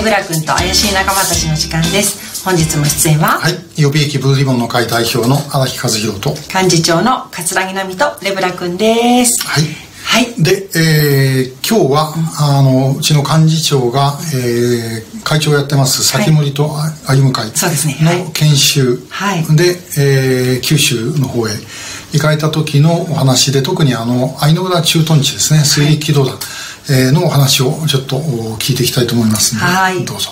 [0.00, 2.42] レブラ君と怪しい仲間たちの時間です。
[2.42, 3.52] 本日も出演ははい。
[3.76, 6.30] 予備役ブルーリボンの会代表の荒木和弘と。
[6.54, 9.46] 幹事長の桂木奈美とレブラ君です。
[9.46, 9.64] はい。
[10.02, 10.42] はい。
[10.42, 16.70] で、えー今日は、あのうちの幹事長が、えー会長をやってます先森と
[17.06, 17.92] 歩む会そうですね。
[18.00, 18.24] はい。
[18.24, 19.06] の研修。
[19.10, 19.44] はい。
[19.54, 21.52] で、えー九州の方へ
[22.14, 25.60] 行かれた時のお話で特にあの相野浦駐屯地ですね。
[25.60, 26.59] 水陸機動団、えー
[27.12, 30.04] のお話をちょっとお聞いていきたいと思いますので、はい。
[30.04, 30.30] どうぞ。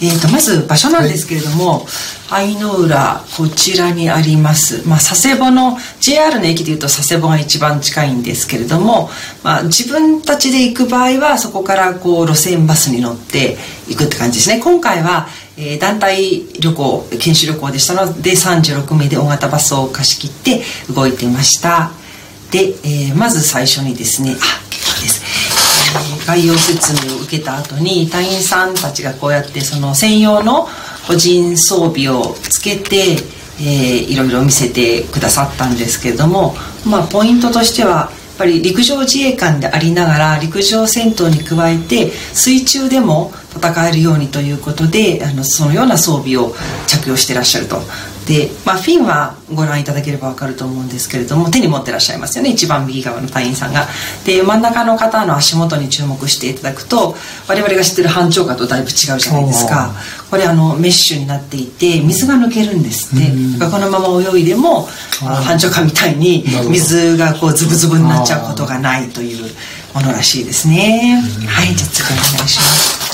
[0.00, 1.84] えー、とまず場所なんですけれども、
[2.28, 9.08] 相の浦こちらにあります、まあ、佐世保の JR の駅でいうと佐世保が一番近いんですけれども、
[9.42, 13.56] まあ、自分たちで行く場合はそこからこう路線バスに乗って
[13.88, 14.60] 行くって感じですね。
[14.62, 15.26] 今回は、
[15.56, 20.62] えー団体旅行研修旅行でしたので36名で大型バスを貸し切って
[20.92, 21.90] 動いてました。
[22.52, 24.67] で、えーまず最初にですねあ
[26.28, 30.68] 概要説明を受けた後に隊員さんたちがこうやってその専用の
[31.06, 33.16] 個人装備をつけて、
[33.58, 36.54] えーいろいろ見せてくださったんですけれども、
[36.86, 46.54] まあ、ポイントとしてはやっぱり陸上自衛官でありながら陸上戦闘に加えて水中でも戦えるようにということであのそのような装備を
[46.86, 47.80] 着用してらっしゃると。
[48.28, 52.50] で、まあ、フィンはご覧いただければ分かると思うんですけれども手に持ってらっしゃいますよね。
[52.50, 53.86] 一番右側の隊員さんが。
[54.26, 57.16] で真ん中の方の足元に注目していただくと
[57.48, 59.94] 我々が知ってる班長下とだいぶ違うじゃないですか。
[60.30, 63.64] これあのメッシュになっていて水が抜けるんですって。
[63.64, 64.86] このまま泳いでも
[65.22, 69.50] あ班長下みたいに水がこうズブズブになっちゃうことがないという
[69.94, 71.22] ものらしいですね。
[71.46, 73.07] はいじゃあ次お願いします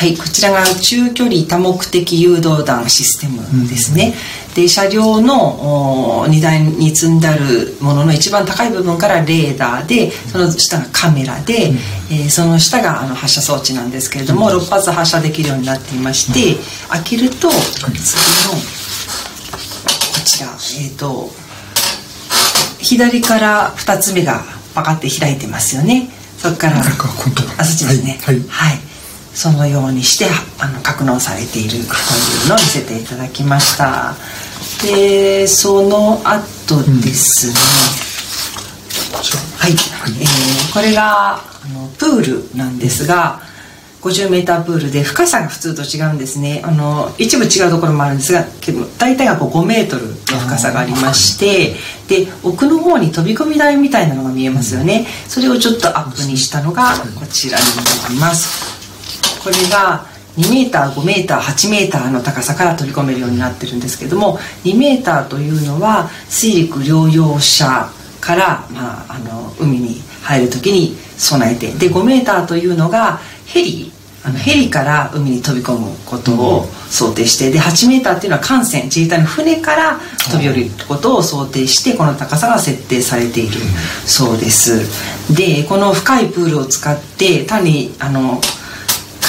[0.00, 4.14] はい、こちらが中距離多目的誘導弾システムですね。
[4.54, 11.74] で車両のお荷台に積んであるものの一番高い部分からレーダーでその下がカメラで、
[12.10, 16.58] えーその下があの発射装置なんですけれども、6発発射できるようになっていまして、
[16.88, 20.48] 開けると次のこちら
[20.80, 21.28] えっ、と
[22.78, 26.08] 左から2つ目がパカって開いてますよね。
[26.38, 28.18] そこからあそっちですね。
[28.22, 28.40] はい。
[28.48, 28.89] はい
[29.34, 30.26] そのようにして
[30.58, 31.84] あの格納されているという
[32.48, 34.14] のを見せていただきました。
[34.82, 37.54] でその後ですね、
[39.16, 41.42] こちらはい、えーこれがあ
[41.74, 43.40] のプールなんですが
[44.00, 46.62] 50m プールで深さが普通と違うんですね。
[46.64, 51.74] あの一部違うところもあるんですがけど大体がこう 5m の深さがありまして
[52.08, 55.06] で奥の方に飛び込み台みたいなのが見えますよね。
[55.28, 57.64] それをちょっとアップにしたのがこちらに
[58.02, 58.79] なります
[59.42, 60.06] これが
[60.36, 67.90] 2メーター5メーター8メーターの高さから飛び込めるようになってるんですけども2メーターというのは水陸両用車
[68.20, 73.92] から、まあ、あの海に入る時に備えてで5メーターというのがヘリ
[74.22, 79.98] あのヘリから海に飛び込むことを想定してで8メーターっていうのは艦船自衛隊の船から
[80.30, 83.52] 飛び降りることを想定してこの高さが設定されている
[84.04, 85.34] そうです。
[85.34, 88.40] でこの深いプールを使って単にあの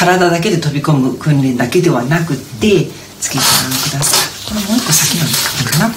[0.01, 2.87] 体だけで飛び込む訓練だけではなくって
[3.19, 4.53] 次ご覧ください。
[4.53, 5.85] これもう一個先のかな。
[5.85, 5.91] は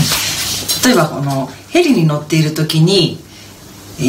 [0.00, 0.86] い。
[0.86, 3.18] 例えばこのヘリに乗っている時に、
[3.98, 4.02] え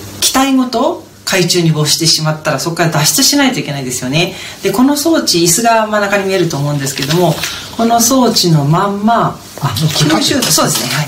[0.00, 4.34] ー機体ごと海中に没してしまったらそこから脱出しないといけないですよね。
[4.62, 7.34] でこの装置椅子が真ん中に見えると思うんですけども
[7.76, 10.88] この装置のまんまあ90度そうですね。
[10.94, 11.06] はい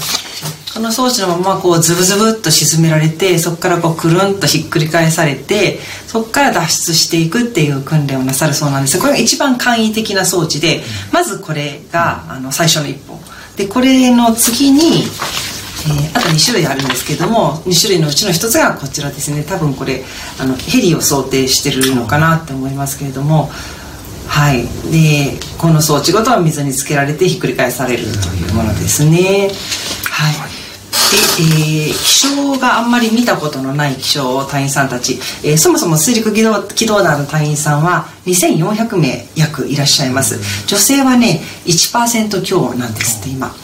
[0.77, 9.01] この装置のままこうズブズブっと沈められてそこからこうくるんとひっくり返されてそこから脱出していくっていう訓練をなさるそうなんです。
[9.01, 10.83] これが一番簡易的な装置で
[11.15, 13.19] まずこれがあの最初の一歩。
[13.57, 19.45] でこれの次に、えーあと2種類あるんですけども2種類のうちの1つがこちらですね。
[19.45, 20.05] 多分これ
[20.39, 23.51] あのヘリを想定してるのかなって思いますけれども。
[24.29, 24.67] はい。
[24.93, 29.49] でこの装置ごとは水につけられてひっくり返されるというものですね。
[30.17, 30.35] はい、
[31.39, 40.39] えー気象があんまり見たことのない気象隊員さんたち、えーそもそも水陸機動機動団の隊員さんは2400名約いらっしゃいます。
[40.67, 43.55] 女性はね1%強なんですって今。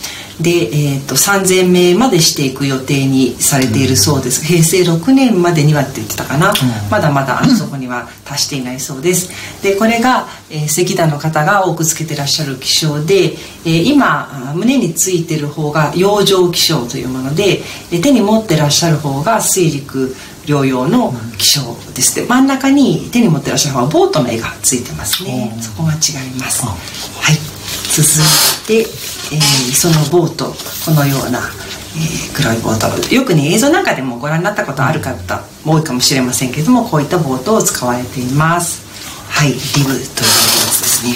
[0.40, 6.52] で、えー、と3000名までしていく予定にされているそうです、平成6年までにはって言ってたかな、
[6.90, 9.62] まだまだあのそこには達していないそうです。
[9.62, 13.34] でこれが、えー、石炭の方が多くつけてらっしゃる気象で、
[13.64, 20.14] えー今あ胸についてる方が洋上気象というものでで手に持ってらっしゃる方が水陸
[20.46, 21.62] 両用の気象
[21.94, 22.16] です。
[22.16, 25.56] で真ん中に手に持ってらっしゃる方はボートの絵がついてますね。
[25.60, 25.96] そこが違
[26.26, 26.64] います。
[26.64, 26.72] は
[27.32, 27.51] い
[27.92, 30.46] 続いて、えーそのボート
[30.84, 38.82] このような、えー、黒いボートよくね映像なんかでもご覧になったことある方も多いかもしれませんけれどもこういったボートを使われています。
[39.28, 41.14] はいリブというやつですね。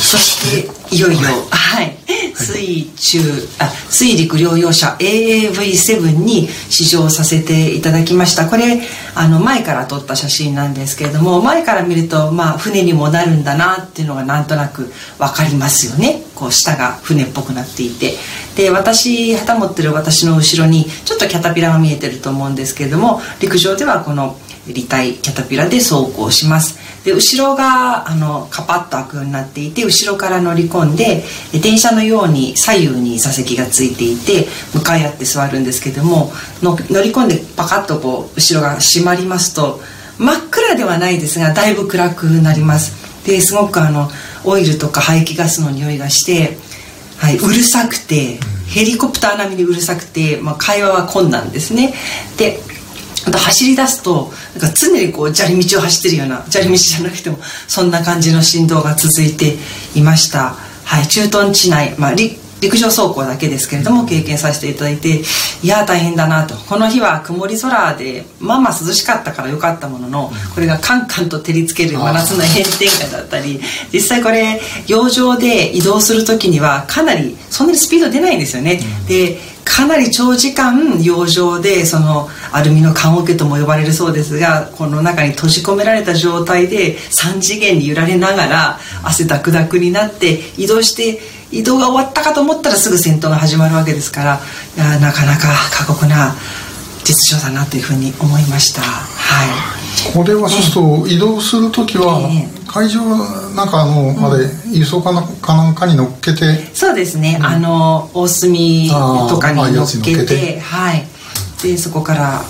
[0.00, 1.96] そしていよいよはい
[2.34, 3.20] 水中
[3.58, 8.48] あ水陸両用車 AAV7 に試乗させていただきました。
[8.48, 8.80] これ
[9.14, 16.22] あの前から撮った写真なんですけれども前から見るとまあ船にもなるんだなっていうのがなんとなく分かりますよね。
[16.34, 18.14] こう下が船っぽくなっていて。
[18.56, 26.78] で私旗持ってる私の後ろにちょっとキャタピラが見えてると思うんですけれども陸上ではこの立体キャタピラで走行します。
[27.04, 31.24] で後ろがあのカパッと開くようになっていて後ろから乗り込んで
[31.60, 36.32] 電車のように左右に座席がついていて向かい合って座るんですけども
[36.62, 39.80] の乗り込んでパカッとこう後ろが閉まりますと
[40.18, 43.02] 真っ暗ではないですがだいぶ暗くなります。
[43.26, 44.08] ですごくあの
[44.44, 46.58] オイルとか排気ガスの匂いがして、
[47.18, 48.38] はい、うるさくて
[48.68, 51.94] ヘリコプター並みにうるさくて、まあ、会話は困難ですね。
[52.36, 52.58] で
[53.26, 57.38] あと走り出すとなんか常にこう砂利道を走ってるような砂利道じゃなくても
[57.68, 59.56] そんな感じの振動が続いて
[59.94, 60.54] いました。
[60.84, 62.14] はい駐屯地内、まあ、
[62.62, 65.22] 陸上走行だけですけれども経験させていただいて
[65.62, 66.54] いや大変だなと。
[66.54, 73.60] この日は曇り空でまあまあ涼しかったからよかったもののこれがカンカンと照りつける真夏の炎天下だったり
[73.92, 91.20] 実際これ洋上で移動する時にはかなりそんなにスピード出ないんですよね、でかなり長時間洋上でそのアルミの棺桶とも呼ばれるそうですがこの中に閉じ込められた状態で3次元に揺られながら汗だくだくになって移動して
[91.50, 94.40] 移動が終わったかと思ったらすぐ戦闘が始まるわけですから
[94.76, 96.34] いやなかなか過酷な
[97.04, 98.80] 実情だなというふうに思いました。
[98.82, 99.71] はい
[100.14, 102.20] これはそうすると移動する時は
[102.66, 103.00] 会場
[103.54, 106.70] なんかあのあれ輸送かなかなんかに乗っけて？
[106.74, 108.90] そうですね、あの大隅
[109.28, 111.06] とかに乗っけてはい。
[111.62, 112.42] でそこから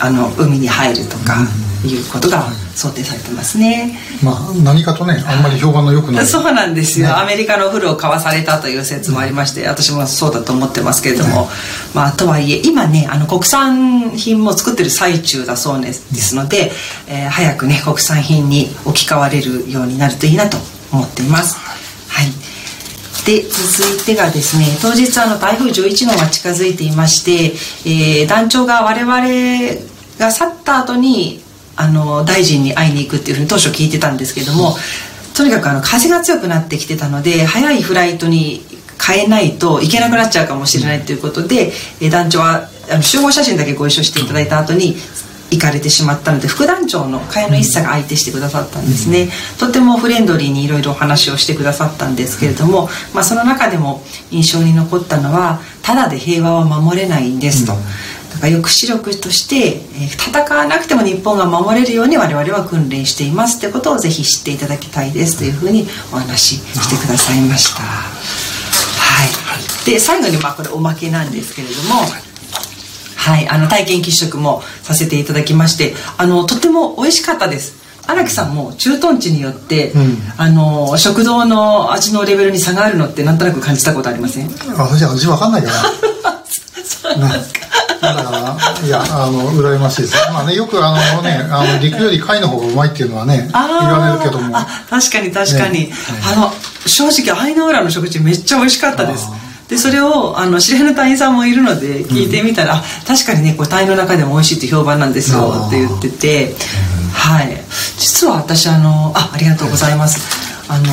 [0.00, 1.46] あの海に入るとか
[1.86, 6.26] いうことが想定されてますね、まあ何かとねあんまり評判の良くない。
[6.26, 11.48] そうなんですよ、ね、アメリカのお風呂を買わされたという説もありまして、私もそうだと思ってますけれども、
[11.94, 16.72] まあとはいえ今ねあの国産品も作ってる最中だそうですので、
[17.08, 20.56] えー、早くね国産品に置き換われるようになるといいなと
[20.92, 21.56] 思っています。
[22.08, 22.48] はい。
[23.26, 27.52] で続いてがですね当日あの台風11号が近づいていまして、
[27.84, 29.18] えー、団長が我々
[30.18, 31.42] が去った後に
[31.80, 34.74] あの大臣に会いに行くっていうふうに当初聞いてたんですけども
[35.36, 38.62] とにかくあの風が強くなってきてたので早いフライトに
[39.00, 41.70] 変えないといけなくなっちゃうかもしれないということで、
[42.02, 44.96] え団長はあの集合写真だけご一緒していただいた後に
[45.50, 49.28] 行かれてしまったので副団長の茅野一茶が相手してくださったんですね、
[49.58, 57.74] とてもフレンドリーにいろいろお話をしてくださったんですけれども、まあ、その中でも印象に残ったのは「ただで平和は守れないんです」と。
[58.32, 67.82] だから抑止力として、え戦わなくても日本が守れるように我々は訓練していますということをぜひ知っていただきたいですというふうにお話ししてくださいました。
[67.82, 69.24] は
[69.86, 71.96] い、で最後にまあこれおまけなんですけれども、
[73.16, 77.78] はい、あの体験喫食もさせていただきましてあのとても美味しかったです。
[78.06, 84.48] 荒木さんも駐屯地によって、うん、あの食堂の味のレベルに差があるのってなんとなく感じたことありません？
[84.48, 85.74] 私味わかんないから
[86.82, 87.60] そうなんですか。
[87.60, 87.67] だ
[88.00, 90.32] からいやあの羨ましいです。
[90.32, 94.56] まあねよくあのねあの陸より貝の方がうまいっていうのはね言われるけども。
[94.56, 95.92] あ確かに確かに、ね、
[96.24, 96.50] あの
[96.88, 99.28] 正直愛の浦の食事めっちゃ美味しかったです。
[99.68, 106.54] でそれをあの知り合いの隊員さんもいるので聞いてみたら、うん、確かにねこう隊員の中でも美味しいって評判なんですよって言ってて。
[107.12, 107.64] はい。
[107.98, 110.20] 実は私あのあありがとうございます。
[110.70, 110.84] あの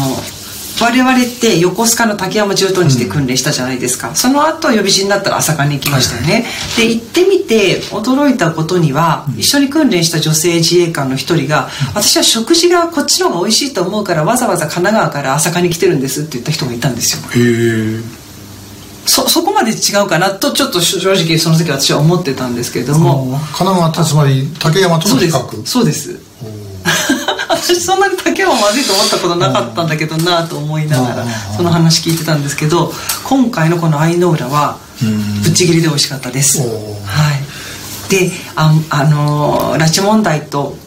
[0.81, 17.23] 我々って横須賀の竹山駐屯地で訓練したじゃないですか、うん、その後予備士になったら朝霞に行きましたよね、はい、で行ってみて驚いたことには、うん、一緒に訓練した女性自衛官の一人が、うん、私は食事がこっちの方が美味しいと思うからわざわざ神奈川から朝霞に来てるんですって言った人がいたんですよ。
[17.31, 18.25] へえ。
[19.07, 23.39] そそこまで違うかなとちょっと正直その時私は思ってたんですけれども。
[23.55, 25.65] 神奈川ってつまり竹山との比較？
[25.65, 26.19] そうです
[27.65, 32.91] 私そんなに竹はまずいと思ったことなかったんだけどなと思いながらその話聞いてたんですけど
[33.27, 34.77] 今回のこの愛の浦は
[35.43, 36.59] ぶっちぎりで美味しかったです。
[36.59, 36.65] は
[37.35, 38.09] い。
[38.09, 40.77] でああの拉致問題と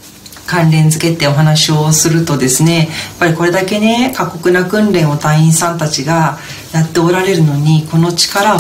[0.47, 6.39] 関連づけてお話をするとですねやっぱりこれだけね過酷な訓練を隊員さんたちが
[6.73, 8.59] やっておられるのにこの力を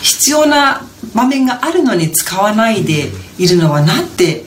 [0.00, 4.45] 必要な場面があるのに使わないでいるのはなんて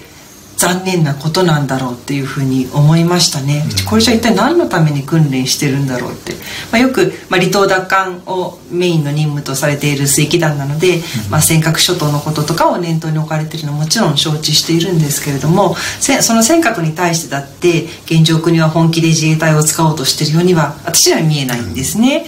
[0.59, 6.33] 残念なことなんだろうっていうふうに思いましたね、うん、これじゃ一体何のために訓練してるんだろうって、
[6.69, 22.25] まあ、よく、まあ、離島奪還をメインの任務とされている水域団なので、うん、まあ、尖閣諸島のこととかを念頭に置かれているのはもちろん承知しているんですけれどもその尖閣に対してだって現状国は本気で自衛隊を使おうとしているようには私には見えないんですね。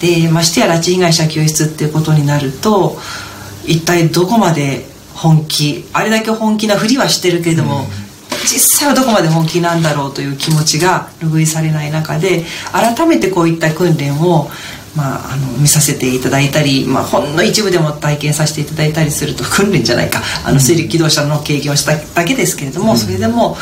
[0.00, 2.98] でましてや拉致被害者救出っていうことになると
[3.66, 5.84] 一体どこまで本気。
[5.92, 7.86] あれだけ本気なふりはしてるけれども、うん、
[8.42, 14.48] 実際はどこまで本気なんだろうという気持ちが拭いされない中で改めてこういった訓練を
[14.96, 20.22] まあ、あの見させていただいたり、まあ、ほんの一部でも体験させていただいたりすると訓練じゃないか。
[20.44, 23.56] あの水力機動車の経験をしただけですけれども、うん、それでも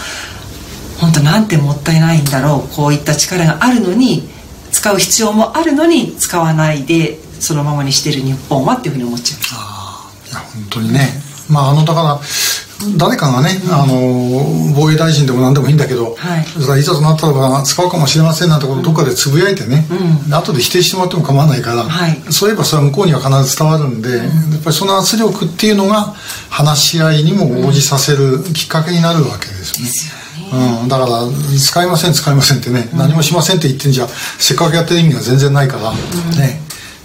[1.00, 2.76] 本当なんてもったいないんだろう。
[2.76, 4.28] こういった力があるのに
[4.73, 9.50] 使う必要もあるのに使わないでそのままにしてる日本はっていうふうに思っちゃいまし
[10.32, 12.20] たいや本当にねまああのだから
[12.96, 16.38] 誰かがね、うん、あの防衛大臣でも何でもいいんだけど、は
[16.76, 19.87] い、いざとなったら使うかもしれませんなんてことどっかでつぶやいてね、
[20.26, 26.14] うん、後で否定してもらっても構わないから、はい、そういえばそれは向こうには必ず伝わるんで、うん、やっぱりその圧力っていうのが
[26.50, 30.22] 話し合いにも応じさせるきっかけになるわけですよね。
[30.82, 31.22] うん、だから
[31.58, 36.61] 使いません使いませんってね、うん、何もしませんって言ってんじゃせっかくやってる意味が全然ないから、うん、ね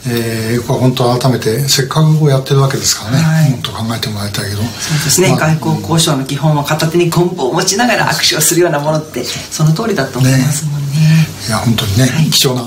[0.05, 4.57] えー、これは本当改めてせっかくやってるわけですからね、はい、もっと考えてもらいたいけど。
[4.57, 12.61] そうですね、まあ、外交交渉の基本は片手に棍棒を持ちながら握手をするようなものってその通りだと思いますもんね、ね、いや本当にね、はい、貴重な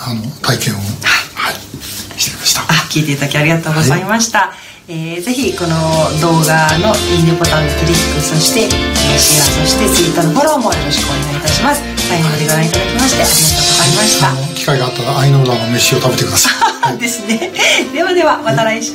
[0.00, 0.86] あの体験を、はい、
[1.34, 1.54] はい、
[2.18, 2.62] してきました。
[2.62, 4.66] あ聞いていただきありがとうございました、はい。
[4.88, 5.70] えー、ぜひこの
[6.20, 14.54] 動画のいいねボタンのクリックそして、えー、シェアそしてツイッターのフォローもよろしくお願いいたします最後までご覧いただきましてありがとうございました。
[14.54, 16.50] 機会があったら愛の裏の飯を食べてくださ
[16.94, 16.98] い。
[16.98, 17.52] ですね。
[17.92, 18.92] ではではまた来週